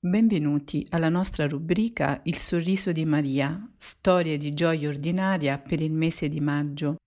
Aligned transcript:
Benvenuti 0.00 0.86
alla 0.90 1.08
nostra 1.08 1.48
rubrica 1.48 2.20
Il 2.22 2.36
sorriso 2.36 2.92
di 2.92 3.04
Maria, 3.04 3.68
storie 3.76 4.38
di 4.38 4.54
gioia 4.54 4.86
ordinaria 4.86 5.58
per 5.58 5.80
il 5.80 5.92
mese 5.92 6.28
di 6.28 6.38
maggio. 6.38 6.98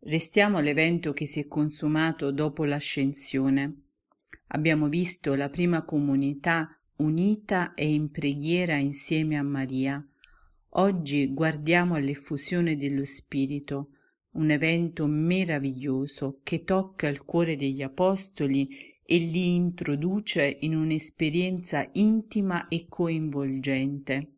Restiamo 0.00 0.58
all'evento 0.58 1.14
che 1.14 1.24
si 1.24 1.40
è 1.40 1.48
consumato 1.48 2.30
dopo 2.30 2.66
l'ascensione. 2.66 3.84
Abbiamo 4.48 4.88
visto 4.88 5.34
la 5.34 5.48
prima 5.48 5.82
comunità 5.82 6.74
unita 7.00 7.74
e 7.74 7.92
in 7.92 8.10
preghiera 8.10 8.76
insieme 8.76 9.36
a 9.38 9.42
Maria. 9.42 10.04
Oggi 10.74 11.32
guardiamo 11.32 11.94
all'effusione 11.94 12.76
dello 12.76 13.04
Spirito, 13.04 13.88
un 14.32 14.50
evento 14.50 15.06
meraviglioso 15.06 16.40
che 16.42 16.62
tocca 16.62 17.08
il 17.08 17.24
cuore 17.24 17.56
degli 17.56 17.82
Apostoli 17.82 18.68
e 19.02 19.18
li 19.18 19.54
introduce 19.54 20.58
in 20.60 20.76
un'esperienza 20.76 21.88
intima 21.94 22.68
e 22.68 22.86
coinvolgente, 22.88 24.32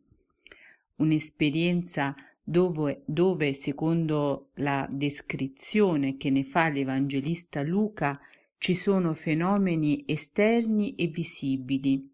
un'esperienza 0.95 2.15
dove, 2.41 3.03
dove, 3.05 3.53
secondo 3.53 4.49
la 4.55 4.87
descrizione 4.89 6.17
che 6.17 6.29
ne 6.29 6.43
fa 6.43 6.69
l'Evangelista 6.69 7.61
Luca, 7.61 8.19
ci 8.57 8.73
sono 8.73 9.13
fenomeni 9.13 10.03
esterni 10.07 10.95
e 10.95 11.07
visibili, 11.07 12.12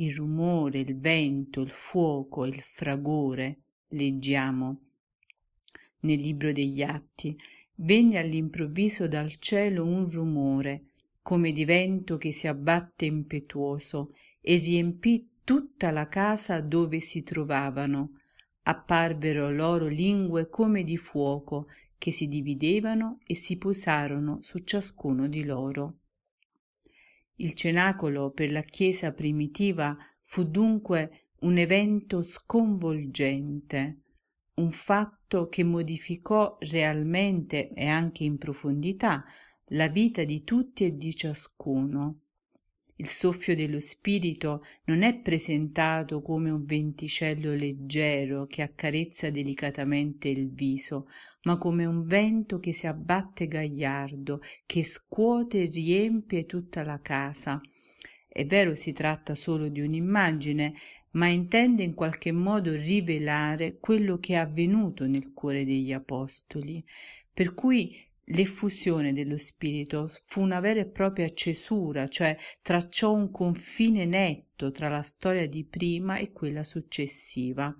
il 0.00 0.14
rumore, 0.14 0.80
il 0.80 0.98
vento, 0.98 1.60
il 1.60 1.70
fuoco, 1.70 2.46
il 2.46 2.60
fragore, 2.60 3.58
leggiamo 3.88 4.80
nel 6.00 6.18
libro 6.18 6.52
degli 6.52 6.82
atti. 6.82 7.36
Venne 7.74 8.18
all'improvviso 8.18 9.08
dal 9.08 9.36
cielo 9.38 9.84
un 9.84 10.10
rumore, 10.10 10.84
come 11.22 11.52
di 11.52 11.64
vento 11.64 12.16
che 12.16 12.32
si 12.32 12.46
abbatte 12.46 13.04
impetuoso, 13.04 14.14
e 14.40 14.56
riempì 14.56 15.28
tutta 15.44 15.90
la 15.90 16.08
casa 16.08 16.60
dove 16.60 17.00
si 17.00 17.22
trovavano. 17.22 18.20
Apparvero 18.62 19.50
loro 19.50 19.86
lingue 19.86 20.48
come 20.48 20.82
di 20.82 20.96
fuoco, 20.96 21.66
che 21.98 22.10
si 22.10 22.26
dividevano 22.28 23.18
e 23.26 23.34
si 23.34 23.58
posarono 23.58 24.38
su 24.40 24.58
ciascuno 24.60 25.28
di 25.28 25.44
loro. 25.44 25.99
Il 27.40 27.54
cenacolo 27.54 28.32
per 28.32 28.50
la 28.50 28.60
Chiesa 28.60 29.12
primitiva 29.12 29.96
fu 30.24 30.44
dunque 30.44 31.28
un 31.40 31.56
evento 31.56 32.20
sconvolgente, 32.20 34.02
un 34.56 34.70
fatto 34.70 35.48
che 35.48 35.64
modificò 35.64 36.58
realmente 36.60 37.70
e 37.70 37.86
anche 37.86 38.24
in 38.24 38.36
profondità 38.36 39.24
la 39.68 39.88
vita 39.88 40.22
di 40.24 40.44
tutti 40.44 40.84
e 40.84 40.96
di 40.98 41.16
ciascuno. 41.16 42.24
Il 43.00 43.08
soffio 43.08 43.56
dello 43.56 43.80
spirito 43.80 44.62
non 44.84 45.02
è 45.02 45.16
presentato 45.16 46.20
come 46.20 46.50
un 46.50 46.66
venticello 46.66 47.54
leggero 47.54 48.44
che 48.44 48.60
accarezza 48.60 49.30
delicatamente 49.30 50.28
il 50.28 50.50
viso, 50.52 51.08
ma 51.44 51.56
come 51.56 51.86
un 51.86 52.04
vento 52.04 52.60
che 52.60 52.74
si 52.74 52.86
abbatte 52.86 53.48
gagliardo, 53.48 54.42
che 54.66 54.84
scuote 54.84 55.62
e 55.62 55.70
riempie 55.70 56.44
tutta 56.44 56.82
la 56.82 57.00
casa. 57.00 57.58
È 58.28 58.44
vero 58.44 58.74
si 58.74 58.92
tratta 58.92 59.34
solo 59.34 59.68
di 59.68 59.80
un'immagine, 59.80 60.74
ma 61.12 61.26
intende 61.26 61.82
in 61.82 61.94
qualche 61.94 62.32
modo 62.32 62.74
rivelare 62.74 63.78
quello 63.80 64.18
che 64.18 64.34
è 64.34 64.36
avvenuto 64.36 65.06
nel 65.06 65.32
cuore 65.32 65.64
degli 65.64 65.94
apostoli, 65.94 66.84
per 67.32 67.54
cui 67.54 67.96
l'effusione 68.24 69.12
dello 69.12 69.36
Spirito 69.36 70.08
fu 70.26 70.40
una 70.40 70.60
vera 70.60 70.80
e 70.80 70.86
propria 70.86 71.32
cesura, 71.32 72.08
cioè 72.08 72.36
tracciò 72.62 73.12
un 73.12 73.30
confine 73.30 74.04
netto 74.04 74.70
tra 74.70 74.88
la 74.88 75.02
storia 75.02 75.48
di 75.48 75.64
prima 75.64 76.16
e 76.16 76.32
quella 76.32 76.64
successiva. 76.64 77.74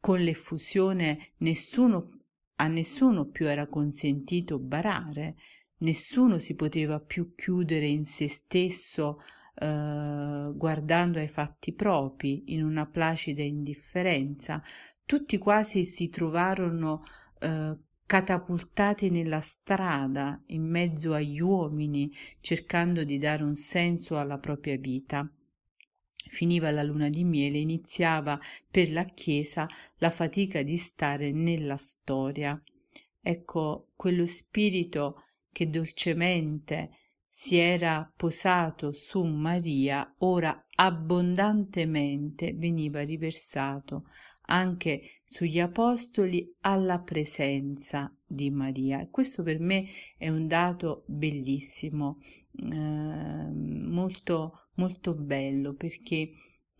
Con 0.00 0.20
l'effusione 0.20 1.32
nessuno, 1.38 2.18
a 2.56 2.66
nessuno 2.66 3.26
più 3.26 3.46
era 3.46 3.66
consentito 3.66 4.58
barare, 4.58 5.36
nessuno 5.78 6.38
si 6.38 6.54
poteva 6.54 6.98
più 7.00 7.34
chiudere 7.34 7.86
in 7.86 8.04
se 8.04 8.28
stesso 8.28 9.20
eh, 9.54 10.50
guardando 10.54 11.18
ai 11.18 11.28
fatti 11.28 11.72
propri 11.72 12.52
in 12.52 12.64
una 12.64 12.86
placida 12.86 13.42
indifferenza. 13.42 14.62
Tutti 15.04 15.36
quasi 15.38 15.84
si 15.84 16.08
trovarono 16.08 17.04
eh, 17.38 17.76
catapultati 18.12 19.08
nella 19.08 19.40
strada 19.40 20.38
in 20.48 20.68
mezzo 20.68 21.14
agli 21.14 21.40
uomini 21.40 22.14
cercando 22.40 23.04
di 23.04 23.16
dare 23.16 23.42
un 23.42 23.54
senso 23.54 24.18
alla 24.18 24.36
propria 24.36 24.76
vita. 24.76 25.26
Finiva 26.28 26.70
la 26.70 26.82
luna 26.82 27.08
di 27.08 27.24
miele, 27.24 27.56
iniziava 27.56 28.38
per 28.70 28.92
la 28.92 29.06
Chiesa 29.06 29.66
la 29.96 30.10
fatica 30.10 30.60
di 30.60 30.76
stare 30.76 31.32
nella 31.32 31.78
storia. 31.78 32.62
Ecco 33.18 33.88
quello 33.96 34.26
spirito 34.26 35.22
che 35.50 35.70
dolcemente 35.70 36.90
si 37.30 37.56
era 37.56 38.12
posato 38.14 38.92
su 38.92 39.22
Maria, 39.22 40.16
ora 40.18 40.66
abbondantemente 40.74 42.52
veniva 42.52 43.00
riversato 43.00 44.04
anche 44.52 45.22
sugli 45.24 45.58
apostoli 45.58 46.54
alla 46.60 46.98
presenza 46.98 48.14
di 48.24 48.50
Maria. 48.50 49.08
Questo 49.10 49.42
per 49.42 49.58
me 49.58 49.86
è 50.18 50.28
un 50.28 50.46
dato 50.46 51.04
bellissimo, 51.06 52.18
eh, 52.58 52.66
molto, 52.66 54.68
molto 54.74 55.14
bello, 55.14 55.72
perché 55.72 56.32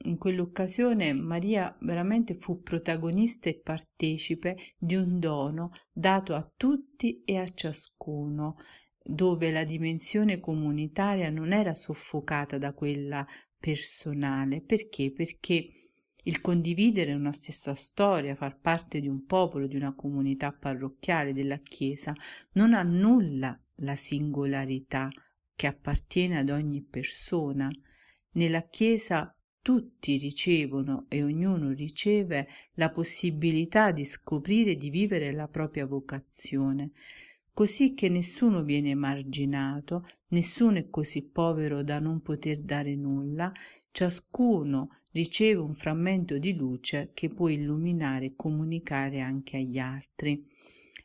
in 0.05 0.19
quell'occasione 0.19 1.15
Maria 1.15 1.75
veramente 1.81 2.35
fu 2.35 2.61
protagonista 2.61 3.49
e 3.49 3.59
partecipe 3.59 4.75
di 4.77 4.95
un 4.95 5.19
dono 5.19 5.71
dato 5.91 6.35
a 6.35 6.47
tutti 6.55 7.23
e 7.25 7.39
a 7.39 7.51
ciascuno, 7.55 8.57
dove 9.03 9.51
la 9.51 9.65
dimensione 9.65 10.41
comunitaria 10.41 11.31
non 11.31 11.55
era 11.55 11.73
soffocata 11.73 12.59
da 12.59 12.75
quella 12.75 13.27
personale. 13.59 14.61
Perché? 14.61 15.11
Perché 15.11 15.71
il 16.25 16.41
condividere 16.41 17.15
una 17.15 17.33
stessa 17.33 17.75
storia, 17.75 18.35
far 18.35 18.59
parte 18.59 19.01
di 19.01 19.09
un 19.09 19.25
popolo, 19.25 19.67
di 19.67 19.77
una 19.77 19.95
comunità 19.95 20.53
parrocchiale 20.53 21.33
della 21.33 21.59
Chiesa, 21.59 22.13
non 22.53 22.75
annulla 22.75 23.59
la 23.77 23.97
singolarità 23.97 25.11
che 25.55 25.67
appartiene 25.67 26.39
ad 26.39 26.51
ogni 26.51 26.83
persona. 26.83 27.71
Nella 28.33 28.63
Chiesa 28.69 29.35
tutti 29.61 30.17
ricevono 30.17 31.07
e 31.09 31.23
ognuno 31.23 31.71
riceve 31.71 32.49
la 32.75 32.91
possibilità 32.91 33.93
di 33.93 34.05
scoprire 34.05 34.73
e 34.73 34.77
di 34.77 34.91
vivere 34.91 35.33
la 35.33 35.47
propria 35.49 35.87
vocazione, 35.87 36.91
così 37.53 37.95
che 37.95 38.09
nessuno 38.09 38.63
viene 38.63 38.91
emarginato, 38.91 40.09
nessuno 40.29 40.79
è 40.79 40.89
così 40.89 41.23
povero 41.29 41.83
da 41.83 42.01
non 42.01 42.23
poter 42.23 42.61
dare 42.63 42.97
nulla, 42.97 43.53
ciascuno 43.93 45.02
riceve 45.13 45.61
un 45.61 45.75
frammento 45.75 46.39
di 46.39 46.55
luce 46.55 47.11
che 47.15 47.29
può 47.29 47.49
illuminare 47.49 48.27
e 48.27 48.33
comunicare 48.37 49.21
anche 49.21 49.57
agli 49.59 49.79
altri. 49.79 50.47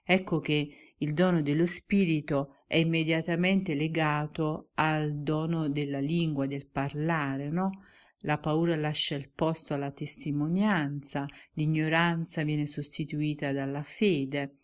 Ecco 0.03 0.39
che 0.39 0.93
il 0.97 1.13
dono 1.13 1.41
dello 1.41 1.65
spirito 1.65 2.55
è 2.65 2.77
immediatamente 2.77 3.75
legato 3.75 4.71
al 4.75 5.21
dono 5.21 5.69
della 5.69 5.99
lingua, 5.99 6.47
del 6.47 6.65
parlare, 6.65 7.49
no? 7.49 7.83
La 8.21 8.39
paura 8.39 8.75
lascia 8.75 9.15
il 9.15 9.29
posto 9.29 9.73
alla 9.73 9.91
testimonianza, 9.91 11.27
l'ignoranza 11.53 12.43
viene 12.43 12.65
sostituita 12.65 13.51
dalla 13.51 13.83
fede. 13.83 14.55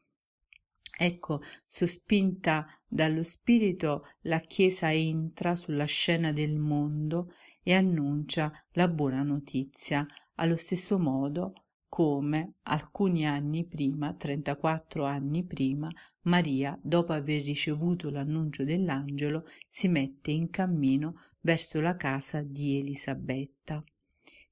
Ecco, 0.96 1.42
sospinta 1.66 2.68
dallo 2.88 3.24
spirito, 3.24 4.06
la 4.22 4.40
Chiesa 4.40 4.94
entra 4.94 5.56
sulla 5.56 5.86
scena 5.86 6.32
del 6.32 6.58
mondo 6.58 7.34
e 7.64 7.74
annuncia 7.74 8.52
la 8.74 8.88
buona 8.88 9.24
notizia, 9.24 10.06
allo 10.36 10.56
stesso 10.56 11.00
modo 11.00 11.54
come 11.90 12.56
alcuni 12.64 13.28
anni 13.28 13.66
prima, 13.66 14.14
34 14.14 15.06
anni 15.06 15.44
prima, 15.44 15.92
Maria, 16.22 16.78
dopo 16.82 17.14
aver 17.14 17.44
ricevuto 17.44 18.10
l'annuncio 18.10 18.64
dell'angelo, 18.64 19.46
si 19.70 19.88
mette 19.88 20.32
in 20.32 20.50
cammino 20.50 21.22
verso 21.42 21.80
la 21.82 21.96
casa 21.96 22.42
di 22.42 22.80
Elisabetta. 22.80 23.84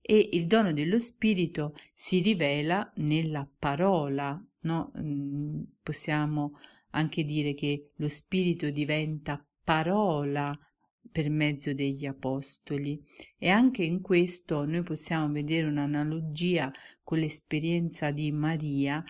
E 0.02 0.30
il 0.34 0.48
dono 0.48 0.74
dello 0.74 1.00
Spirito 1.00 1.76
si 1.94 2.22
rivela 2.22 2.92
nella 2.96 3.48
parola, 3.60 4.44
no? 4.62 4.92
Mm, 4.98 5.62
possiamo 5.82 6.54
anche 6.92 7.24
dire 7.24 7.54
che 7.54 7.92
lo 7.96 8.08
Spirito 8.08 8.70
diventa 8.70 9.44
parola 9.64 10.58
per 11.12 11.30
mezzo 11.30 11.74
degli 11.74 12.06
apostoli 12.06 13.02
e 13.38 13.50
anche 13.50 13.84
in 13.84 14.02
questo 14.02 14.66
noi 14.66 14.84
possiamo 14.84 15.32
vedere 15.32 15.68
un'analogia 15.68 16.72
con 17.04 17.20
l'esperienza 17.20 18.12
di 18.12 18.32
Maria 18.32 19.04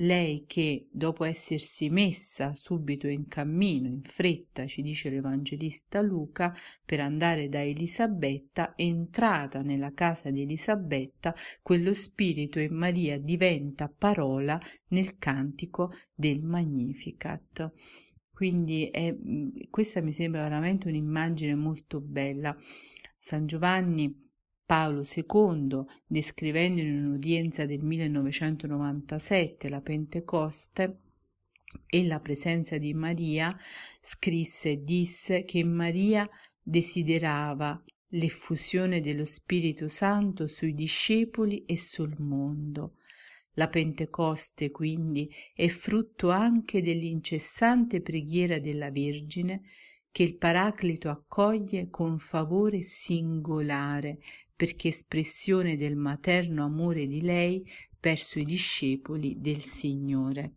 lei 0.00 0.44
che 0.46 0.86
dopo 0.90 1.24
essersi 1.24 1.88
messa 1.90 2.54
subito 2.54 3.08
in 3.08 3.26
cammino, 3.26 3.88
in 3.88 4.02
fretta, 4.02 4.66
ci 4.66 4.82
dice 4.82 5.10
l'Evangelista 5.10 6.00
Luca, 6.00 6.54
per 6.84 7.00
andare 7.00 7.48
da 7.48 7.62
Elisabetta, 7.62 8.74
entrata 8.76 9.62
nella 9.62 9.92
casa 9.92 10.30
di 10.30 10.42
Elisabetta, 10.42 11.34
quello 11.62 11.94
spirito 11.94 12.60
in 12.60 12.74
Maria 12.74 13.18
diventa 13.18 13.88
parola 13.88 14.60
nel 14.88 15.18
cantico 15.18 15.92
del 16.14 16.42
Magnificat. 16.42 17.72
Quindi 18.32 18.88
è, 18.90 19.16
questa 19.68 20.00
mi 20.00 20.12
sembra 20.12 20.42
veramente 20.42 20.86
un'immagine 20.86 21.56
molto 21.56 22.00
bella. 22.00 22.56
San 23.18 23.46
Giovanni 23.46 24.27
Paolo 24.68 25.00
II, 25.02 25.82
descrivendo 26.06 26.82
in 26.82 27.06
un'udienza 27.06 27.64
del 27.64 27.82
1997 27.82 29.70
la 29.70 29.80
Pentecoste 29.80 30.98
e 31.86 32.04
la 32.04 32.20
presenza 32.20 32.76
di 32.76 32.92
Maria, 32.92 33.56
scrisse 33.98 34.72
e 34.72 34.84
disse 34.84 35.46
che 35.46 35.64
Maria 35.64 36.28
desiderava 36.60 37.82
l'effusione 38.08 39.00
dello 39.00 39.24
Spirito 39.24 39.88
Santo 39.88 40.46
sui 40.46 40.74
discepoli 40.74 41.64
e 41.64 41.78
sul 41.78 42.14
mondo. 42.18 42.96
La 43.54 43.68
Pentecoste, 43.68 44.70
quindi, 44.70 45.34
è 45.54 45.68
frutto 45.68 46.28
anche 46.28 46.82
dell'incessante 46.82 48.02
preghiera 48.02 48.58
della 48.58 48.90
Vergine 48.90 49.62
che 50.10 50.24
il 50.24 50.36
Paraclito 50.36 51.08
accoglie 51.08 51.88
con 51.88 52.18
favore 52.18 52.82
singolare 52.82 54.18
perché 54.58 54.88
espressione 54.88 55.76
del 55.76 55.94
materno 55.94 56.64
amore 56.64 57.06
di 57.06 57.20
lei 57.20 57.64
verso 58.00 58.40
i 58.40 58.44
discepoli 58.44 59.36
del 59.38 59.62
Signore. 59.62 60.54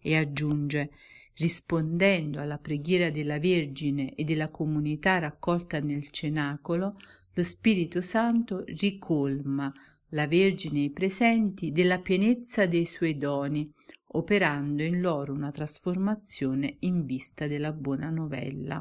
E 0.00 0.16
aggiunge, 0.16 0.92
rispondendo 1.34 2.40
alla 2.40 2.56
preghiera 2.56 3.10
della 3.10 3.38
Vergine 3.38 4.14
e 4.14 4.24
della 4.24 4.48
comunità 4.48 5.18
raccolta 5.18 5.78
nel 5.78 6.08
cenacolo, 6.10 6.96
lo 7.34 7.42
Spirito 7.42 8.00
Santo 8.00 8.64
ricolma 8.64 9.70
la 10.08 10.26
Vergine 10.26 10.78
e 10.78 10.84
i 10.84 10.90
presenti 10.90 11.70
della 11.70 11.98
pienezza 11.98 12.64
dei 12.64 12.86
suoi 12.86 13.18
doni, 13.18 13.70
operando 14.12 14.82
in 14.82 15.02
loro 15.02 15.34
una 15.34 15.50
trasformazione 15.50 16.76
in 16.80 17.04
vista 17.04 17.46
della 17.46 17.72
buona 17.72 18.08
novella. 18.08 18.80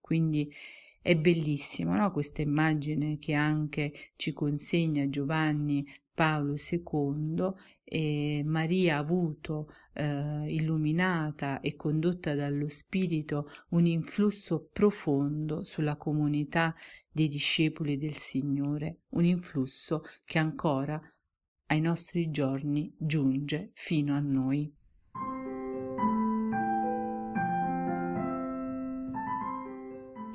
Quindi 0.00 0.50
è 1.00 1.14
bellissimo 1.16 1.94
no? 1.94 2.10
questa 2.10 2.42
immagine 2.42 3.18
che 3.18 3.32
anche 3.34 3.92
ci 4.16 4.32
consegna 4.32 5.08
Giovanni 5.08 5.84
Paolo 6.18 6.56
II 6.56 7.52
e 7.84 8.42
Maria 8.44 8.96
ha 8.96 8.98
avuto 8.98 9.68
eh, 9.92 10.52
illuminata 10.52 11.60
e 11.60 11.76
condotta 11.76 12.34
dallo 12.34 12.68
Spirito 12.68 13.48
un 13.68 13.86
influsso 13.86 14.68
profondo 14.72 15.62
sulla 15.62 15.96
comunità 15.96 16.74
dei 17.08 17.28
discepoli 17.28 17.96
del 17.98 18.16
Signore, 18.16 19.02
un 19.10 19.24
influsso 19.24 20.02
che 20.24 20.40
ancora 20.40 21.00
ai 21.66 21.80
nostri 21.80 22.30
giorni 22.30 22.92
giunge 22.98 23.70
fino 23.74 24.14
a 24.16 24.20
noi. 24.20 24.74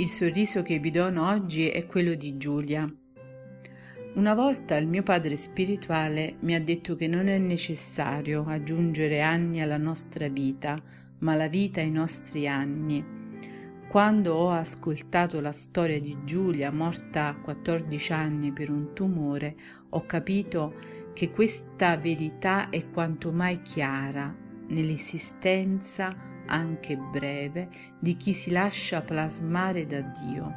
Il 0.04 0.10
sorriso 0.10 0.64
che 0.64 0.80
vi 0.80 0.92
dono 0.92 1.30
oggi 1.30 1.70
è 1.70 1.86
quello 1.86 2.14
di 2.16 2.36
Giulia. 2.36 2.94
Una 4.16 4.34
volta 4.34 4.76
il 4.76 4.86
mio 4.86 5.02
padre 5.02 5.38
spirituale 5.38 6.36
mi 6.42 6.56
ha 6.56 6.62
detto 6.62 6.98
che 6.98 7.08
non 7.08 7.30
è 7.30 7.38
necessario 7.38 8.44
aggiungere 8.46 9.22
anni 9.22 9.62
alla 9.62 9.78
nostra 9.78 10.28
vita, 10.28 10.78
ma 11.20 11.36
la 11.36 11.48
vita 11.48 11.80
ai 11.80 11.90
nostri 11.90 12.50
anni. 12.50 13.02
Quando 13.88 14.34
ho 14.34 14.52
ascoltato 14.52 15.40
la 15.40 15.54
storia 15.54 16.02
di 16.02 16.18
Giulia, 16.26 16.70
morta 16.70 17.28
a 17.28 17.36
14 17.36 18.12
anni 18.12 18.52
per 18.52 18.70
un 18.70 18.92
tumore, 18.94 19.56
ho 19.88 20.06
capito 20.06 20.74
che 21.14 21.32
questa 21.32 21.96
verità 21.96 22.70
è 22.70 22.90
quanto 22.90 23.32
mai 23.32 23.62
chiara 23.62 24.36
nell'esistenza 24.68 26.33
anche 26.46 26.96
breve, 26.96 27.70
di 28.00 28.16
chi 28.18 28.34
si 28.34 28.52
lascia 28.52 29.02
plasmare 29.02 29.86
da 29.86 30.02
Dio. 30.02 30.54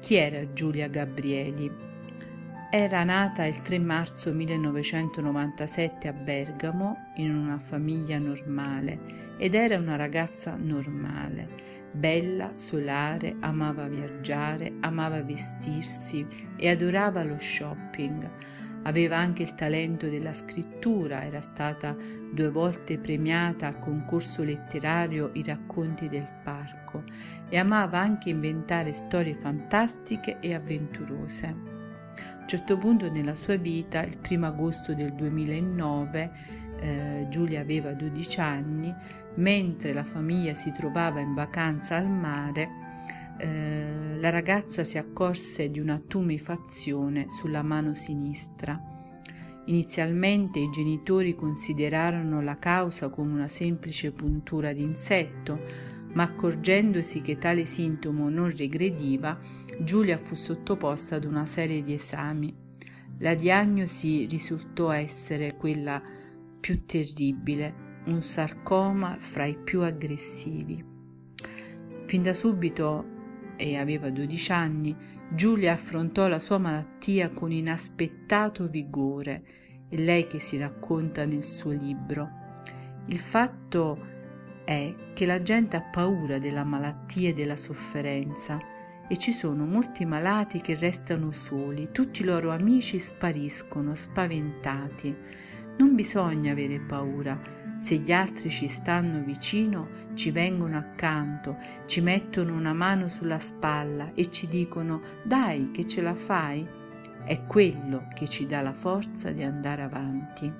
Chi 0.00 0.16
era 0.16 0.52
Giulia 0.52 0.88
Gabrieli? 0.88 1.92
Era 2.70 3.04
nata 3.04 3.44
il 3.44 3.62
3 3.62 3.78
marzo 3.78 4.32
1997 4.32 6.08
a 6.08 6.12
Bergamo 6.12 7.12
in 7.16 7.34
una 7.34 7.58
famiglia 7.58 8.18
normale 8.18 9.34
ed 9.38 9.54
era 9.54 9.76
una 9.76 9.94
ragazza 9.94 10.56
normale, 10.56 11.48
bella, 11.92 12.52
solare, 12.54 13.36
amava 13.40 13.86
viaggiare, 13.86 14.72
amava 14.80 15.22
vestirsi 15.22 16.26
e 16.56 16.68
adorava 16.68 17.22
lo 17.22 17.38
shopping 17.38 18.28
Aveva 18.86 19.16
anche 19.16 19.42
il 19.42 19.54
talento 19.54 20.08
della 20.08 20.34
scrittura, 20.34 21.24
era 21.24 21.40
stata 21.40 21.96
due 22.32 22.50
volte 22.50 22.98
premiata 22.98 23.66
al 23.66 23.78
concorso 23.78 24.42
letterario 24.42 25.30
I 25.32 25.42
racconti 25.42 26.08
del 26.08 26.28
parco 26.42 27.04
e 27.48 27.56
amava 27.56 27.98
anche 27.98 28.28
inventare 28.28 28.92
storie 28.92 29.36
fantastiche 29.36 30.38
e 30.40 30.54
avventurose. 30.54 31.46
A 31.46 32.40
un 32.40 32.48
certo 32.48 32.76
punto 32.76 33.10
nella 33.10 33.34
sua 33.34 33.56
vita, 33.56 34.02
il 34.02 34.18
primo 34.18 34.46
agosto 34.46 34.92
del 34.92 35.14
2009, 35.14 36.30
eh, 36.80 37.26
Giulia 37.30 37.60
aveva 37.60 37.92
12 37.92 38.40
anni, 38.40 38.94
mentre 39.36 39.94
la 39.94 40.04
famiglia 40.04 40.52
si 40.52 40.70
trovava 40.72 41.20
in 41.20 41.32
vacanza 41.32 41.96
al 41.96 42.08
mare, 42.08 42.83
eh, 43.38 44.16
la 44.18 44.30
ragazza 44.30 44.84
si 44.84 44.98
accorse 44.98 45.70
di 45.70 45.80
una 45.80 45.98
tumefazione 45.98 47.26
sulla 47.28 47.62
mano 47.62 47.94
sinistra. 47.94 48.80
Inizialmente 49.66 50.58
i 50.58 50.70
genitori 50.70 51.34
considerarono 51.34 52.42
la 52.42 52.58
causa 52.58 53.08
come 53.08 53.32
una 53.32 53.48
semplice 53.48 54.12
puntura 54.12 54.72
d'insetto, 54.72 55.58
ma 56.12 56.24
accorgendosi 56.24 57.20
che 57.22 57.38
tale 57.38 57.64
sintomo 57.64 58.28
non 58.28 58.54
regrediva, 58.54 59.38
Giulia 59.80 60.18
fu 60.18 60.34
sottoposta 60.34 61.16
ad 61.16 61.24
una 61.24 61.46
serie 61.46 61.82
di 61.82 61.94
esami. 61.94 62.54
La 63.18 63.34
diagnosi 63.34 64.26
risultò 64.26 64.90
essere 64.90 65.56
quella 65.56 66.02
più 66.60 66.84
terribile, 66.84 68.02
un 68.06 68.20
sarcoma 68.22 69.16
fra 69.18 69.44
i 69.44 69.56
più 69.56 69.80
aggressivi. 69.80 70.84
Fin 72.06 72.22
da 72.22 72.34
subito 72.34 73.13
e 73.56 73.76
aveva 73.76 74.10
12 74.10 74.52
anni, 74.52 74.96
Giulia 75.28 75.72
affrontò 75.72 76.28
la 76.28 76.38
sua 76.38 76.58
malattia 76.58 77.30
con 77.30 77.50
inaspettato 77.52 78.68
vigore, 78.68 79.42
è 79.88 79.96
lei 79.96 80.26
che 80.26 80.40
si 80.40 80.58
racconta 80.58 81.24
nel 81.24 81.42
suo 81.42 81.70
libro. 81.70 82.42
Il 83.06 83.18
fatto 83.18 84.12
è 84.64 84.94
che 85.12 85.26
la 85.26 85.42
gente 85.42 85.76
ha 85.76 85.82
paura 85.82 86.38
della 86.38 86.64
malattia 86.64 87.30
e 87.30 87.34
della 87.34 87.56
sofferenza 87.56 88.58
e 89.06 89.16
ci 89.18 89.32
sono 89.32 89.66
molti 89.66 90.04
malati 90.06 90.60
che 90.60 90.74
restano 90.76 91.30
soli, 91.30 91.90
tutti 91.92 92.22
i 92.22 92.24
loro 92.24 92.50
amici 92.50 92.98
spariscono 92.98 93.94
spaventati. 93.94 95.14
Non 95.76 95.94
bisogna 95.94 96.52
avere 96.52 96.78
paura, 96.78 97.38
se 97.78 97.96
gli 97.96 98.12
altri 98.12 98.48
ci 98.48 98.68
stanno 98.68 99.22
vicino, 99.22 99.88
ci 100.14 100.30
vengono 100.30 100.78
accanto, 100.78 101.56
ci 101.86 102.00
mettono 102.00 102.54
una 102.54 102.72
mano 102.72 103.08
sulla 103.08 103.38
spalla 103.38 104.12
e 104.14 104.30
ci 104.30 104.46
dicono 104.46 105.02
dai 105.24 105.70
che 105.72 105.86
ce 105.86 106.00
la 106.00 106.14
fai, 106.14 106.66
è 107.24 107.44
quello 107.44 108.06
che 108.14 108.28
ci 108.28 108.46
dà 108.46 108.60
la 108.60 108.72
forza 108.72 109.32
di 109.32 109.42
andare 109.42 109.82
avanti. 109.82 110.52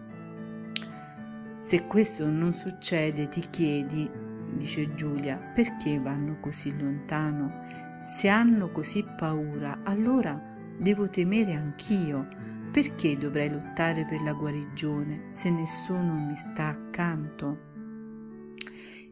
Se 1.61 1.87
questo 1.87 2.29
non 2.29 2.53
succede 2.53 3.29
ti 3.29 3.47
chiedi, 3.49 4.11
dice 4.57 4.95
Giulia, 4.95 5.37
perché 5.37 5.99
vanno 5.99 6.39
così 6.41 6.77
lontano? 6.77 8.03
Se 8.03 8.29
hanno 8.29 8.71
così 8.71 9.03
paura, 9.17 9.79
allora 9.83 10.39
devo 10.77 11.09
temere 11.09 11.55
anch'io 11.55 12.27
perché 12.75 13.17
dovrei 13.17 13.49
lottare 13.51 14.05
per 14.05 14.21
la 14.23 14.33
guarigione 14.33 15.27
se 15.29 15.49
nessuno 15.49 16.15
mi 16.15 16.35
sta 16.35 16.67
accanto? 16.67 17.59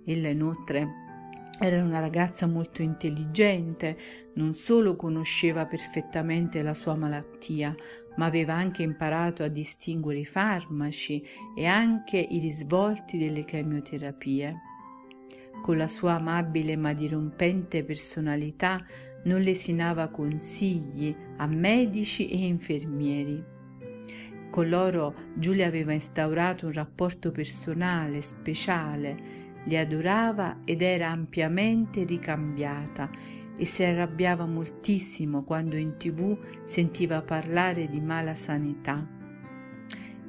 Ella 0.04 0.31
inoltre 0.31 0.88
era 1.61 1.81
una 1.81 2.00
ragazza 2.00 2.49
molto 2.49 2.83
intelligente, 2.83 3.97
non 4.35 4.54
solo 4.54 4.97
conosceva 4.97 5.64
perfettamente 5.66 6.61
la 6.61 6.75
sua 6.75 6.97
malattia, 6.97 7.73
ma 8.16 8.26
aveva 8.26 8.54
anche 8.54 8.83
imparato 8.83 9.45
a 9.45 9.49
distinguere 9.49 10.19
i 10.19 10.25
farmaci 10.25 11.25
e 11.54 11.64
anche 11.64 12.19
i 12.19 12.40
risvolti 12.40 13.16
delle 13.16 13.45
chemioterapie. 13.45 14.57
Con 15.62 15.76
la 15.76 15.87
sua 15.87 16.14
amabile 16.14 16.75
ma 16.75 16.95
dirompente 16.95 17.85
personalità 17.85 18.85
non 19.25 19.41
lesinava 19.41 20.09
consigli 20.09 21.14
a 21.37 21.47
medici 21.47 22.29
e 22.29 22.47
infermieri. 22.47 23.45
Con 24.50 24.69
loro 24.69 25.14
Giulia 25.35 25.67
aveva 25.67 25.93
instaurato 25.93 26.67
un 26.67 26.73
rapporto 26.73 27.31
personale, 27.31 28.21
speciale, 28.21 29.41
li 29.64 29.76
adorava 29.76 30.59
ed 30.64 30.83
era 30.83 31.09
ampiamente 31.09 32.05
ricambiata 32.05 33.09
e 33.57 33.64
si 33.64 33.85
arrabbiava 33.85 34.45
moltissimo 34.45 35.45
quando 35.45 35.76
in 35.76 35.97
tv 35.97 36.37
sentiva 36.64 37.23
parlare 37.23 37.88
di 37.88 38.00
mala 38.00 38.35
sanità. 38.35 39.07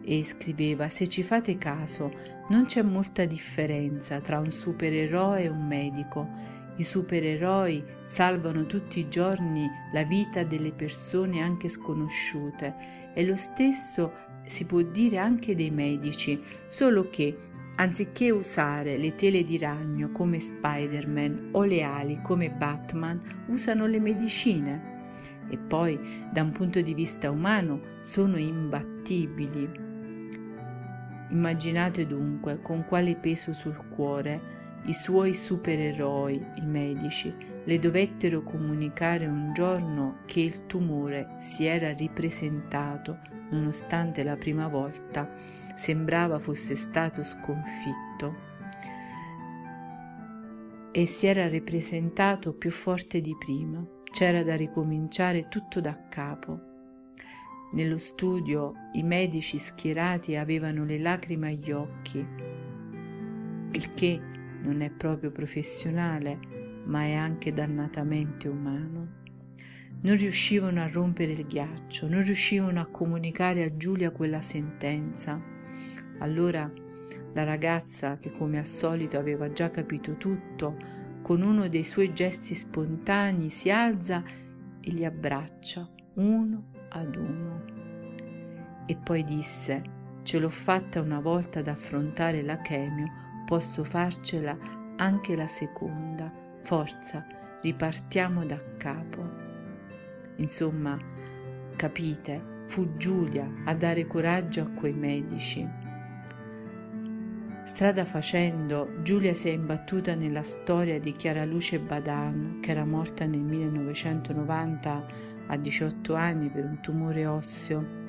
E 0.06 0.24
scriveva, 0.26 0.90
se 0.90 1.08
ci 1.08 1.24
fate 1.24 1.58
caso, 1.58 2.12
non 2.50 2.66
c'è 2.66 2.82
molta 2.82 3.26
differenza 3.26 4.20
tra 4.20 4.40
un 4.40 4.52
supereroe 4.52 5.44
e 5.44 5.48
un 5.48 5.66
medico. 5.66 6.28
I 6.75 6.84
supereroi 6.84 7.84
salvano 8.03 8.65
tutti 8.65 9.00
i 9.00 9.08
giorni 9.08 9.70
la 9.92 10.03
vita 10.03 10.44
delle 10.44 10.72
persone 10.72 11.42
anche 11.42 11.70
sconosciute 11.70 13.12
e 13.13 13.25
lo 13.25 13.36
stesso 13.36 14.32
si 14.46 14.65
può 14.65 14.82
dire 14.82 15.18
anche 15.18 15.56
dei 15.56 15.72
medici, 15.72 16.42
solo 16.68 17.10
che 17.10 17.51
Anziché 17.75 18.30
usare 18.30 18.98
le 18.98 19.15
tele 19.15 19.44
di 19.44 19.58
ragno 19.58 20.12
come 20.12 20.39
Spider-Man 20.39 21.50
o 21.53 21.63
le 21.63 21.82
ali 21.82 22.20
come 22.22 22.51
Batman, 22.51 23.20
usano 23.48 23.88
le 23.88 24.00
medicine. 24.00 24.92
E 25.50 25.58
poi, 25.58 26.00
da 26.32 26.44
un 26.44 26.51
punto 26.51 26.82
di 26.82 26.94
vista 26.94 27.32
umano, 27.32 27.98
sono 28.01 28.38
imbattibili. 28.38 29.68
Immaginate 31.32 32.06
dunque 32.06 32.60
con 32.62 32.86
quale 32.86 33.15
peso 33.15 33.53
sul 33.53 33.75
cuore 33.88 34.62
i 34.86 34.94
suoi 34.94 35.34
supereroi, 35.34 36.46
i 36.56 36.66
medici, 36.66 37.34
le 37.63 37.80
dovettero 37.80 38.44
comunicare 38.44 39.25
un 39.25 39.54
giorno 39.54 40.20
che 40.25 40.42
il 40.42 40.66
tumore 40.66 41.36
si 41.38 41.66
era 41.66 41.94
ripresentato, 41.94 43.20
nonostante 43.52 44.24
la 44.24 44.36
prima 44.36 44.68
volta 44.68 45.30
sembrava 45.75 46.40
fosse 46.40 46.75
stato 46.75 47.24
sconfitto 47.24 48.52
e 50.92 51.06
si 51.06 51.25
era 51.28 51.48
ripresentato 51.48 52.54
più 52.54 52.70
forte 52.70 53.22
di 53.22 53.36
prima. 53.38 53.84
C'era 54.12 54.44
da 54.44 54.56
ricominciare 54.56 55.48
tutto 55.48 55.82
da 55.82 56.08
capo. 56.08 56.72
Nello 57.72 57.98
studio 57.98 58.74
i 58.92 59.02
medici 59.02 59.58
schierati 59.58 60.36
avevano 60.36 60.86
le 60.86 61.00
lacrime 61.00 61.48
agli 61.48 61.72
occhi, 61.72 62.24
il 63.72 63.94
che 63.96 64.22
non 64.63 64.82
è 64.82 64.89
proprio 64.89 65.32
professionale, 65.32 66.38
ma 66.86 67.03
è 67.03 67.13
anche 67.13 67.53
dannatamente 67.53 68.48
umano. 68.48 69.22
Non 70.01 70.17
riuscivano 70.17 70.82
a 70.82 70.89
rompere 70.89 71.32
il 71.34 71.46
ghiaccio, 71.46 72.10
non 72.10 72.24
riuscivano 72.24 72.82
a 72.82 72.88
comunicare 72.88 73.63
a 73.63 73.77
Giulia 73.77 74.12
quella 74.12 74.41
sentenza. 74.41 75.39
Allora 76.20 76.70
la 77.34 77.43
ragazza, 77.43 78.17
che 78.17 78.32
come 78.32 78.60
al 78.60 78.67
solito 78.67 79.17
aveva 79.17 79.51
già 79.51 79.70
capito 79.70 80.17
tutto, 80.17 80.75
con 81.22 81.41
uno 81.41 81.67
dei 81.70 81.84
suoi 81.84 82.13
gesti 82.13 82.53
spontanei 82.53 83.50
si 83.50 83.70
alza 83.72 84.24
e 84.82 84.91
li 84.91 85.05
abbraccia 85.05 85.89
uno 86.15 86.72
ad 86.89 87.15
uno. 87.15 87.63
E 88.86 88.96
poi 88.98 89.24
disse, 89.24 89.82
ce 90.24 90.39
l'ho 90.39 90.50
fatta 90.50 91.01
una 91.01 91.22
volta 91.22 91.60
ad 91.60 91.67
affrontare 91.67 92.41
la 92.41 92.58
chemio, 92.58 93.22
posso 93.46 93.84
farcela 93.84 94.58
anche 94.98 95.36
la 95.36 95.48
seconda. 95.48 96.32
Forza, 96.62 97.26
ripartiamo 97.62 98.46
da 98.46 98.60
capo. 98.78 99.22
Insomma, 100.38 100.98
capite, 101.76 102.66
fu 102.68 102.96
Giulia 102.98 103.50
a 103.66 103.74
dare 103.74 104.08
coraggio 104.08 104.62
a 104.62 104.70
quei 104.70 104.94
medici 104.94 105.82
Strada 107.66 108.04
facendo, 108.04 109.02
Giulia 109.04 109.34
si 109.34 109.48
è 109.48 109.52
imbattuta 109.54 110.16
nella 110.16 110.44
storia 110.44 111.00
di 111.00 111.14
Chiara 111.14 111.46
Luce 111.46 111.80
Badano, 111.80 112.60
che 112.60 112.72
era 112.72 112.86
morta 112.86 113.26
nel 113.26 113.40
1990 113.40 115.06
a 115.48 115.58
18 115.58 116.14
anni 116.14 116.50
per 116.50 116.66
un 116.66 116.82
tumore 116.82 117.26
osseo 117.26 118.03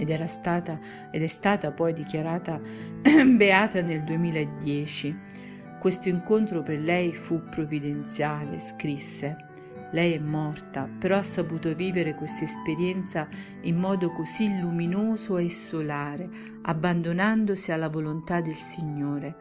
ed, 0.00 0.08
era 0.08 0.26
stata, 0.26 0.78
ed 1.10 1.22
è 1.22 1.26
stata 1.26 1.72
poi 1.72 1.92
dichiarata 1.92 2.58
beata 3.36 3.82
nel 3.82 4.02
2010. 4.02 5.18
Questo 5.78 6.08
incontro 6.08 6.62
per 6.62 6.78
lei 6.78 7.12
fu 7.12 7.42
provvidenziale, 7.50 8.60
scrisse. 8.60 9.48
Lei 9.92 10.14
è 10.14 10.18
morta, 10.18 10.88
però 10.98 11.16
ha 11.16 11.22
saputo 11.22 11.74
vivere 11.74 12.14
questa 12.14 12.44
esperienza 12.44 13.28
in 13.62 13.76
modo 13.76 14.10
così 14.12 14.58
luminoso 14.58 15.36
e 15.36 15.50
solare, 15.50 16.28
abbandonandosi 16.62 17.72
alla 17.72 17.88
volontà 17.88 18.40
del 18.40 18.54
Signore. 18.54 19.36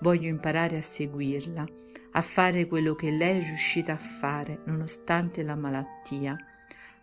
Voglio 0.00 0.28
imparare 0.28 0.76
a 0.76 0.82
seguirla, 0.82 1.64
a 2.12 2.20
fare 2.20 2.66
quello 2.66 2.94
che 2.94 3.10
lei 3.10 3.40
è 3.40 3.44
riuscita 3.44 3.94
a 3.94 3.96
fare, 3.96 4.60
nonostante 4.66 5.42
la 5.42 5.56
malattia. 5.56 6.36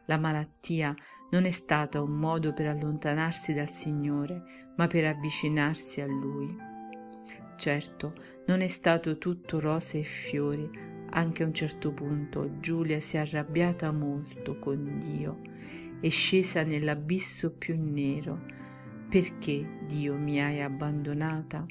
La 0.05 0.17
malattia 0.17 0.93
non 1.31 1.45
è 1.45 1.51
stata 1.51 2.01
un 2.01 2.11
modo 2.11 2.53
per 2.53 2.67
allontanarsi 2.67 3.53
dal 3.53 3.69
Signore, 3.69 4.71
ma 4.75 4.87
per 4.87 5.05
avvicinarsi 5.05 6.01
a 6.01 6.05
Lui. 6.05 6.55
Certo, 7.55 8.13
non 8.47 8.61
è 8.61 8.67
stato 8.67 9.17
tutto 9.17 9.59
rose 9.59 9.99
e 9.99 10.03
fiori, 10.03 10.69
anche 11.11 11.43
a 11.43 11.45
un 11.45 11.53
certo 11.53 11.91
punto 11.91 12.59
Giulia 12.59 12.99
si 12.99 13.17
è 13.17 13.19
arrabbiata 13.19 13.91
molto 13.91 14.57
con 14.57 14.97
Dio 14.99 15.39
e 16.01 16.09
scesa 16.09 16.63
nell'abisso 16.63 17.53
più 17.53 17.75
nero. 17.79 18.41
Perché 19.07 19.85
Dio 19.85 20.15
mi 20.15 20.41
hai 20.41 20.61
abbandonata? 20.61 21.65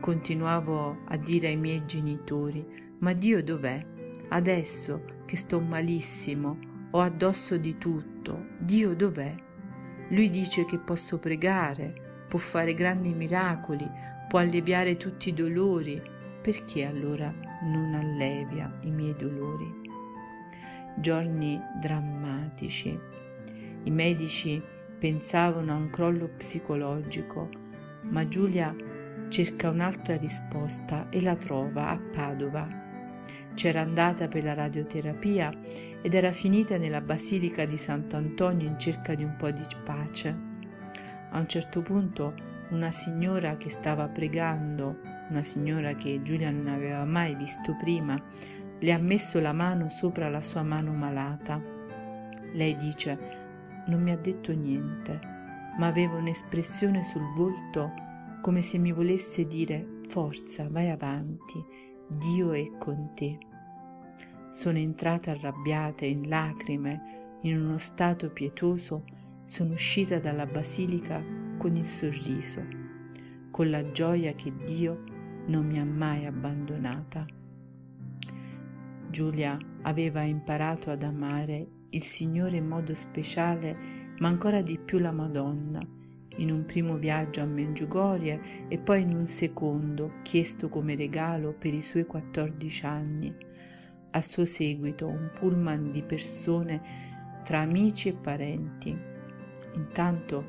Continuavo 0.00 1.00
a 1.06 1.16
dire 1.16 1.48
ai 1.48 1.56
miei 1.56 1.84
genitori, 1.84 2.64
ma 3.00 3.12
Dio 3.12 3.42
dov'è? 3.42 3.84
Adesso 4.28 5.02
che 5.26 5.36
sto 5.36 5.60
malissimo, 5.60 6.58
ho 6.90 7.00
addosso 7.00 7.56
di 7.56 7.76
tutto, 7.76 8.46
Dio 8.58 8.94
dov'è? 8.94 9.34
Lui 10.10 10.30
dice 10.30 10.64
che 10.64 10.78
posso 10.78 11.18
pregare, 11.18 12.24
può 12.28 12.38
fare 12.38 12.72
grandi 12.74 13.12
miracoli, 13.12 13.86
può 14.26 14.38
alleviare 14.38 14.96
tutti 14.96 15.28
i 15.28 15.34
dolori, 15.34 16.00
perché 16.40 16.84
allora 16.84 17.32
non 17.62 17.94
allevia 17.94 18.72
i 18.82 18.90
miei 18.90 19.14
dolori. 19.14 19.86
Giorni 20.96 21.60
drammatici. 21.80 22.98
I 23.84 23.90
medici 23.90 24.62
pensavano 24.98 25.72
a 25.72 25.76
un 25.76 25.90
crollo 25.90 26.28
psicologico, 26.36 27.48
ma 28.02 28.26
Giulia 28.26 28.74
cerca 29.28 29.68
un'altra 29.68 30.16
risposta 30.16 31.08
e 31.10 31.20
la 31.20 31.36
trova 31.36 31.90
a 31.90 31.98
Padova. 31.98 32.87
C'era 33.58 33.80
andata 33.80 34.28
per 34.28 34.44
la 34.44 34.54
radioterapia 34.54 35.52
ed 36.00 36.14
era 36.14 36.30
finita 36.30 36.76
nella 36.76 37.00
basilica 37.00 37.64
di 37.64 37.76
Sant'Antonio 37.76 38.68
in 38.68 38.78
cerca 38.78 39.16
di 39.16 39.24
un 39.24 39.34
po' 39.36 39.50
di 39.50 39.66
pace. 39.84 40.28
A 41.30 41.40
un 41.40 41.48
certo 41.48 41.82
punto 41.82 42.34
una 42.70 42.92
signora 42.92 43.56
che 43.56 43.68
stava 43.68 44.06
pregando 44.06 45.00
una 45.30 45.42
signora 45.42 45.96
che 45.96 46.22
Giulia 46.22 46.52
non 46.52 46.68
aveva 46.68 47.04
mai 47.04 47.34
visto 47.34 47.74
prima, 47.80 48.16
le 48.78 48.92
ha 48.92 48.98
messo 48.98 49.40
la 49.40 49.52
mano 49.52 49.88
sopra 49.88 50.28
la 50.28 50.40
sua 50.40 50.62
mano 50.62 50.92
malata. 50.92 51.60
Lei 52.52 52.76
dice, 52.76 53.18
non 53.86 54.00
mi 54.00 54.12
ha 54.12 54.16
detto 54.16 54.52
niente, 54.52 55.18
ma 55.78 55.88
aveva 55.88 56.14
un'espressione 56.14 57.02
sul 57.02 57.34
volto 57.34 57.90
come 58.40 58.62
se 58.62 58.78
mi 58.78 58.92
volesse 58.92 59.48
dire, 59.48 59.84
forza, 60.06 60.68
vai 60.70 60.90
avanti, 60.90 61.60
Dio 62.06 62.52
è 62.52 62.64
con 62.78 63.14
te. 63.16 63.47
Sono 64.50 64.78
entrata 64.78 65.30
arrabbiata 65.32 66.04
in 66.04 66.28
lacrime, 66.28 67.36
in 67.42 67.60
uno 67.60 67.78
stato 67.78 68.30
pietoso, 68.30 69.04
sono 69.46 69.72
uscita 69.72 70.18
dalla 70.18 70.46
basilica 70.46 71.22
con 71.56 71.76
il 71.76 71.84
sorriso, 71.84 72.62
con 73.50 73.70
la 73.70 73.90
gioia 73.92 74.34
che 74.34 74.52
Dio 74.64 75.04
non 75.46 75.66
mi 75.66 75.78
ha 75.78 75.84
mai 75.84 76.26
abbandonata. 76.26 77.26
Giulia 79.10 79.56
aveva 79.82 80.22
imparato 80.22 80.90
ad 80.90 81.02
amare 81.02 81.66
il 81.90 82.02
Signore 82.02 82.56
in 82.56 82.66
modo 82.66 82.94
speciale, 82.94 83.76
ma 84.18 84.28
ancora 84.28 84.60
di 84.60 84.78
più 84.78 84.98
la 84.98 85.12
Madonna, 85.12 85.80
in 86.36 86.50
un 86.50 86.66
primo 86.66 86.96
viaggio 86.96 87.40
a 87.40 87.46
Mengiugorie 87.46 88.66
e 88.68 88.78
poi 88.78 89.02
in 89.02 89.14
un 89.14 89.26
secondo, 89.26 90.14
chiesto 90.22 90.68
come 90.68 90.94
regalo 90.94 91.52
per 91.52 91.72
i 91.72 91.82
suoi 91.82 92.04
14 92.04 92.86
anni. 92.86 93.47
Al 94.10 94.24
suo 94.24 94.44
seguito 94.44 95.06
un 95.06 95.30
pullman 95.38 95.92
di 95.92 96.02
persone 96.02 96.80
tra 97.44 97.60
amici 97.60 98.08
e 98.08 98.14
parenti. 98.14 98.96
Intanto 99.74 100.44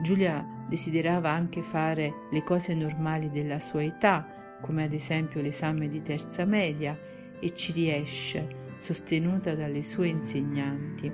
Giulia 0.00 0.44
desiderava 0.68 1.30
anche 1.30 1.62
fare 1.62 2.26
le 2.30 2.42
cose 2.42 2.74
normali 2.74 3.30
della 3.30 3.60
sua 3.60 3.82
età, 3.84 4.26
come 4.60 4.84
ad 4.84 4.92
esempio 4.92 5.40
l'esame 5.40 5.88
di 5.88 6.02
terza 6.02 6.44
media, 6.44 6.98
e 7.38 7.54
ci 7.54 7.72
riesce, 7.72 8.72
sostenuta 8.78 9.54
dalle 9.54 9.82
sue 9.82 10.08
insegnanti 10.08 11.12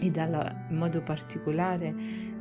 e 0.00 0.10
dalla, 0.10 0.66
in 0.68 0.76
modo 0.76 1.02
particolare 1.02 1.94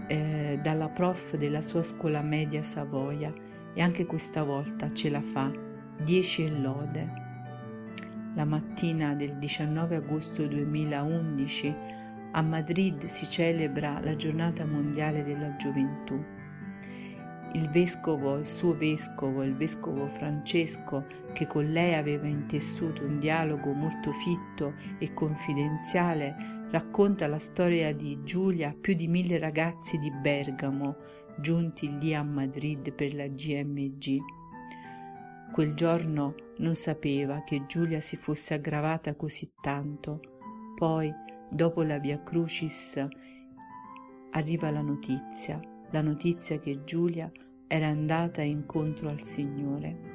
eh, 0.08 0.60
dalla 0.62 0.90
prof 0.90 1.36
della 1.36 1.62
sua 1.62 1.84
scuola 1.84 2.22
media 2.22 2.64
Savoia 2.64 3.34
e 3.74 3.82
anche 3.82 4.06
questa 4.06 4.44
volta 4.44 4.92
ce 4.92 5.10
la 5.10 5.22
fa, 5.22 5.52
10 6.04 6.44
e 6.44 6.50
lode. 6.50 7.19
La 8.36 8.46
mattina 8.46 9.16
del 9.16 9.38
19 9.38 9.96
agosto 9.96 10.46
2011 10.46 11.76
a 12.32 12.42
Madrid 12.42 13.06
si 13.08 13.26
celebra 13.26 14.00
la 14.02 14.16
giornata 14.16 14.66
mondiale 14.66 15.24
della 15.24 15.56
gioventù 15.56 16.38
il 17.54 17.70
vescovo, 17.70 18.38
il 18.38 18.46
suo 18.46 18.76
vescovo, 18.76 19.44
il 19.44 19.56
vescovo 19.56 20.08
Francesco, 20.08 21.06
che 21.34 21.48
con 21.48 21.72
lei 21.72 21.96
aveva 21.96 22.28
intessuto 22.28 23.04
un 23.04 23.20
dialogo 23.20 23.72
molto 23.74 24.12
fitto 24.12 24.76
e 25.00 25.14
confidenziale, 25.14 26.68
racconta 26.70 27.28
la 27.28 27.40
storia 27.40 27.94
di 27.94 28.20
Giulia 28.24 28.70
a 28.70 28.76
più 28.80 28.94
di 28.94 29.08
mille 29.08 29.40
ragazzi 29.40 29.98
di 29.98 30.12
Bergamo, 30.12 30.96
giunti 31.38 31.98
lì 31.98 32.14
a 32.14 32.22
Madrid 32.22 32.92
per 32.92 33.16
la 33.16 33.28
GMG. 33.28 34.18
Quel 35.52 35.74
giorno 35.74 36.36
non 36.60 36.76
sapeva 36.76 37.44
che 37.44 37.66
Giulia 37.68 38.00
si 38.00 38.16
fosse 38.16 38.54
aggravata 38.54 39.16
così 39.16 39.52
tanto. 39.62 40.22
Poi, 40.76 41.12
dopo 41.50 41.84
la 41.84 41.98
Via 41.98 42.22
Crucis, 42.24 43.06
arriva 44.32 44.70
la 44.70 44.82
notizia 44.82 45.60
la 45.92 46.02
notizia 46.02 46.60
che 46.60 46.84
Giulia 46.84 47.32
era 47.68 47.88
andata 47.88 48.42
incontro 48.42 49.10
al 49.10 49.22
Signore. 49.22 50.08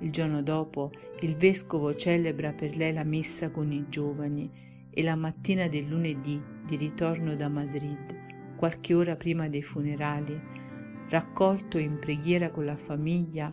Il 0.00 0.10
giorno 0.10 0.42
dopo 0.42 0.92
il 1.20 1.36
vescovo 1.36 1.94
celebra 1.94 2.52
per 2.52 2.76
lei 2.76 2.92
la 2.92 3.04
messa 3.04 3.50
con 3.50 3.72
i 3.72 3.86
giovani 3.88 4.50
e 4.90 5.02
la 5.02 5.16
mattina 5.16 5.66
del 5.68 5.86
lunedì 5.86 6.40
di 6.64 6.76
ritorno 6.76 7.34
da 7.34 7.48
Madrid, 7.48 8.54
qualche 8.56 8.94
ora 8.94 9.16
prima 9.16 9.48
dei 9.48 9.62
funerali, 9.62 10.40
raccolto 11.08 11.78
in 11.78 11.98
preghiera 11.98 12.50
con 12.50 12.64
la 12.64 12.76
famiglia, 12.76 13.50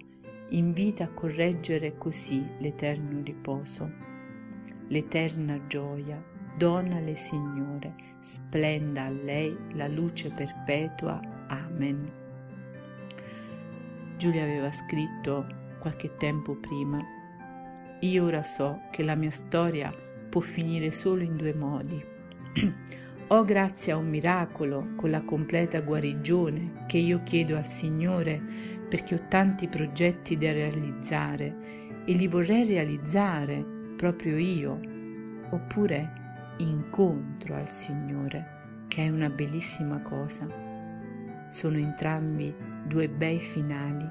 invita 0.52 1.06
a 1.06 1.10
correggere 1.10 1.98
così 1.98 2.46
l'eterno 2.60 3.22
riposo, 3.24 3.90
l'eterna 4.88 5.66
gioia, 5.68 6.22
donale 6.58 7.16
Signore, 7.16 7.96
splenda 8.20 9.06
a 9.06 9.10
lei 9.10 9.56
la 9.74 9.88
luce 9.88 10.32
perpetua. 10.32 11.20
Amen. 11.48 12.12
Giulia 14.18 14.44
aveva 14.44 14.72
scritto 14.72 15.46
qualche 15.80 16.16
tempo 16.18 16.56
prima, 16.56 17.02
io 18.02 18.26
ora 18.26 18.44
so 18.44 18.82
che 18.92 19.04
la 19.04 19.16
mia 19.16 19.32
storia 19.32 19.94
può 20.30 20.42
finire 20.42 20.92
solo 20.92 21.24
in 21.24 21.36
due 21.36 21.54
modi. 21.54 22.04
o 23.32 23.46
grazie 23.46 23.94
a 23.94 23.98
un 23.98 24.10
miracolo 24.10 24.90
con 24.96 25.10
la 25.10 25.24
completa 25.24 25.80
guarigione 25.80 26.84
che 26.86 26.98
io 26.98 27.22
chiedo 27.24 27.56
al 27.56 27.70
Signore 27.70 28.80
perché 28.92 29.16
ho 29.16 29.22
tanti 29.30 29.70
progetti 29.70 30.36
da 30.36 30.52
realizzare 30.52 32.04
e 32.04 32.12
li 32.12 32.28
vorrei 32.28 32.66
realizzare 32.66 33.64
proprio 33.96 34.38
io, 34.38 34.78
oppure 35.50 36.54
incontro 36.58 37.56
al 37.56 37.70
Signore, 37.70 38.84
che 38.90 39.06
è 39.06 39.10
una 39.10 39.30
bellissima 39.30 40.02
cosa. 40.02 40.46
Sono 41.48 41.78
entrambi 41.78 42.54
due 42.86 43.08
bei 43.08 43.40
finali. 43.40 44.06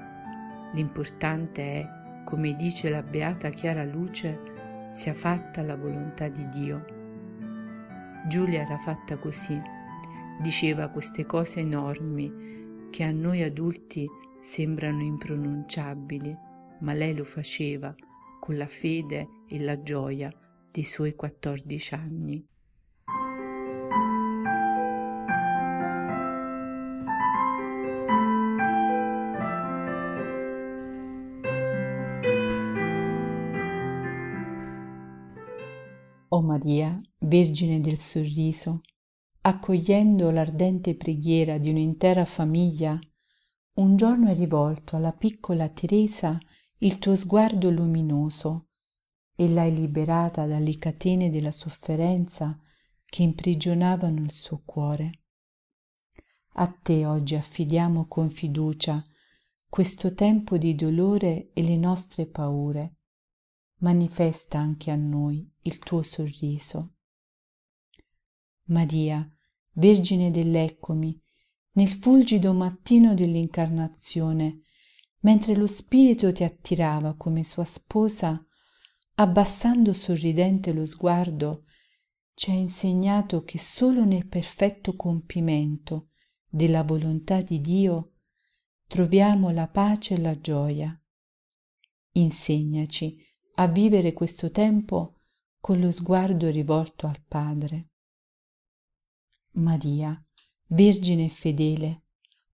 L'importante 0.73 1.61
è, 1.61 1.87
come 2.25 2.55
dice 2.55 2.89
la 2.89 3.03
beata 3.03 3.49
Chiara 3.49 3.83
Luce, 3.83 4.89
sia 4.89 5.13
fatta 5.13 5.61
la 5.61 5.75
volontà 5.75 6.27
di 6.27 6.49
Dio. 6.49 6.85
Giulia 8.27 8.61
era 8.61 8.79
fatta 8.79 9.15
così, 9.17 9.61
diceva 10.41 10.87
queste 10.87 11.27
cose 11.27 11.59
enormi 11.59 12.87
che 12.89 13.03
a 13.03 13.11
noi 13.11 13.43
adulti 13.43 14.09
sembrano 14.41 15.03
impronunciabili, 15.03 16.35
ma 16.79 16.93
lei 16.93 17.15
lo 17.15 17.23
faceva 17.23 17.93
con 18.39 18.57
la 18.57 18.67
fede 18.67 19.27
e 19.47 19.59
la 19.59 19.81
gioia 19.81 20.31
dei 20.71 20.83
suoi 20.83 21.15
14 21.15 21.93
anni. 21.93 22.45
O 36.33 36.41
Maria, 36.41 36.99
Vergine 37.19 37.81
del 37.81 37.97
Sorriso, 37.97 38.81
accogliendo 39.41 40.31
l'ardente 40.31 40.95
preghiera 40.95 41.57
di 41.57 41.69
un'intera 41.69 42.25
famiglia, 42.25 42.97
un 43.73 43.95
giorno 43.95 44.27
hai 44.27 44.35
rivolto 44.35 44.95
alla 44.95 45.13
piccola 45.13 45.69
Teresa 45.69 46.37
il 46.79 46.99
tuo 46.99 47.15
sguardo 47.15 47.69
luminoso 47.69 48.67
e 49.35 49.47
l'hai 49.49 49.73
liberata 49.73 50.45
dalle 50.45 50.77
catene 50.77 51.29
della 51.29 51.51
sofferenza 51.51 52.59
che 53.05 53.23
imprigionavano 53.23 54.21
il 54.21 54.31
suo 54.31 54.61
cuore. 54.65 55.19
A 56.55 56.67
te 56.67 57.05
oggi 57.05 57.35
affidiamo 57.35 58.07
con 58.07 58.29
fiducia 58.29 59.03
questo 59.69 60.13
tempo 60.13 60.57
di 60.57 60.75
dolore 60.75 61.51
e 61.53 61.61
le 61.61 61.77
nostre 61.77 62.25
paure. 62.25 62.97
Manifesta 63.77 64.59
anche 64.59 64.91
a 64.91 64.95
noi 64.95 65.49
il 65.61 65.79
tuo 65.79 66.03
sorriso. 66.03 66.95
Maria, 68.65 69.25
Vergine 69.73 70.29
dell'Eccomi, 70.29 71.20
nel 71.73 71.89
fulgido 71.89 72.53
mattino 72.53 73.13
dell'incarnazione, 73.13 74.61
mentre 75.21 75.55
lo 75.55 75.67
Spirito 75.67 76.31
ti 76.31 76.43
attirava 76.43 77.15
come 77.15 77.43
sua 77.43 77.65
sposa 77.65 78.43
abbassando 79.15 79.93
sorridente 79.93 80.73
lo 80.73 80.85
sguardo, 80.85 81.65
ci 82.33 82.49
ha 82.49 82.53
insegnato 82.53 83.43
che 83.43 83.59
solo 83.59 84.03
nel 84.03 84.25
perfetto 84.25 84.95
compimento 84.95 86.09
della 86.49 86.83
volontà 86.83 87.41
di 87.41 87.61
Dio 87.61 88.13
troviamo 88.87 89.51
la 89.51 89.67
pace 89.67 90.15
e 90.15 90.19
la 90.19 90.39
gioia. 90.39 90.99
Insegnaci 92.13 93.23
a 93.55 93.67
vivere 93.67 94.13
questo 94.13 94.49
tempo 94.49 95.19
con 95.59 95.79
lo 95.79 95.91
sguardo 95.91 96.49
rivolto 96.49 97.05
al 97.05 97.21
Padre. 97.25 97.89
Maria, 99.51 100.19
Vergine 100.73 101.27
fedele, 101.27 102.03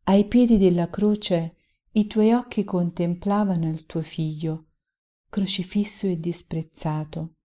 ai 0.05 0.25
piedi 0.25 0.57
della 0.57 0.89
croce 0.89 1.55
i 1.91 2.07
tuoi 2.07 2.33
occhi 2.33 2.63
contemplavano 2.63 3.69
il 3.69 3.85
tuo 3.85 4.01
figlio 4.01 4.69
crocifisso 5.29 6.07
e 6.07 6.19
disprezzato, 6.19 7.35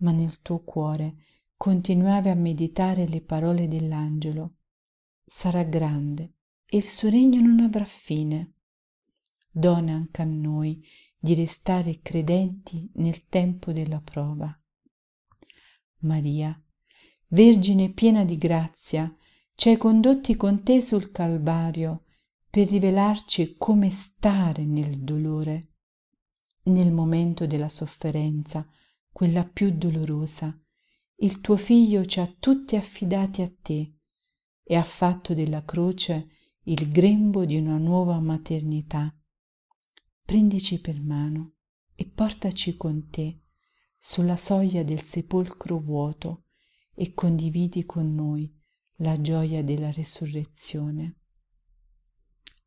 ma 0.00 0.12
nel 0.12 0.42
tuo 0.42 0.62
cuore 0.62 1.16
continuavi 1.56 2.28
a 2.28 2.34
meditare 2.34 3.08
le 3.08 3.22
parole 3.22 3.68
dell'angelo. 3.68 4.56
Sarà 5.24 5.62
grande 5.62 6.34
e 6.66 6.76
il 6.76 6.84
suo 6.84 7.08
regno 7.08 7.40
non 7.40 7.60
avrà 7.60 7.86
fine. 7.86 8.54
Dona 9.50 9.94
anche 9.94 10.20
a 10.20 10.26
noi 10.26 10.84
di 11.18 11.34
restare 11.34 12.00
credenti 12.02 12.90
nel 12.96 13.26
tempo 13.28 13.72
della 13.72 14.00
prova. 14.00 14.54
Maria, 16.00 16.60
Vergine 17.28 17.92
piena 17.92 18.24
di 18.24 18.36
grazia, 18.36 19.12
ci 19.56 19.70
hai 19.70 19.76
condotti 19.76 20.36
con 20.36 20.62
te 20.62 20.80
sul 20.80 21.10
Calvario 21.10 22.04
per 22.48 22.68
rivelarci 22.68 23.56
come 23.58 23.90
stare 23.90 24.64
nel 24.64 25.00
dolore 25.00 25.70
nel 26.66 26.92
momento 26.92 27.46
della 27.46 27.68
sofferenza, 27.68 28.66
quella 29.12 29.44
più 29.44 29.70
dolorosa, 29.70 30.58
il 31.16 31.40
tuo 31.40 31.56
figlio 31.56 32.04
ci 32.04 32.20
ha 32.20 32.26
tutti 32.26 32.76
affidati 32.76 33.42
a 33.42 33.50
te 33.62 33.94
e 34.62 34.76
ha 34.76 34.82
fatto 34.82 35.32
della 35.32 35.64
croce 35.64 36.28
il 36.64 36.90
grembo 36.90 37.44
di 37.44 37.56
una 37.56 37.78
nuova 37.78 38.18
maternità. 38.20 39.14
Prendici 40.24 40.80
per 40.80 41.00
mano 41.00 41.54
e 41.94 42.04
portaci 42.04 42.76
con 42.76 43.08
te 43.08 43.42
sulla 43.98 44.36
soglia 44.36 44.82
del 44.82 45.00
sepolcro 45.00 45.78
vuoto 45.78 46.44
e 46.94 47.14
condividi 47.14 47.86
con 47.86 48.12
noi 48.14 48.55
la 48.96 49.20
gioia 49.20 49.62
della 49.62 49.90
resurrezione. 49.90 51.20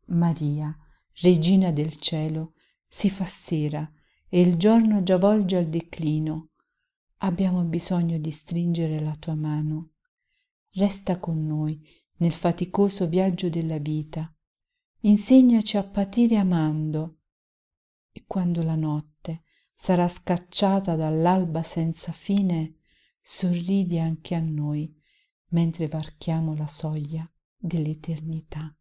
Maria, 0.07 0.75
Regina 1.21 1.71
del 1.71 1.97
cielo, 1.97 2.53
si 2.87 3.09
fa 3.09 3.25
sera 3.25 3.89
e 4.29 4.39
il 4.39 4.55
giorno 4.55 5.03
già 5.03 5.17
volge 5.17 5.57
al 5.57 5.67
declino. 5.67 6.51
Abbiamo 7.17 7.63
bisogno 7.63 8.17
di 8.17 8.31
stringere 8.31 9.01
la 9.01 9.15
tua 9.15 9.35
mano. 9.35 9.93
Resta 10.71 11.19
con 11.19 11.45
noi 11.45 11.81
nel 12.17 12.31
faticoso 12.31 13.07
viaggio 13.07 13.49
della 13.49 13.79
vita. 13.79 14.33
Insegnaci 15.01 15.77
a 15.77 15.83
patire 15.83 16.37
amando. 16.37 17.17
E 18.11 18.23
quando 18.25 18.63
la 18.63 18.75
notte 18.75 19.43
sarà 19.75 20.07
scacciata 20.07 20.95
dall'alba 20.95 21.63
senza 21.63 22.11
fine, 22.11 22.77
sorridi 23.21 23.99
anche 23.99 24.35
a 24.35 24.39
noi 24.39 24.98
mentre 25.49 25.87
varchiamo 25.87 26.55
la 26.55 26.67
soglia 26.67 27.29
dell'eternità. 27.57 28.73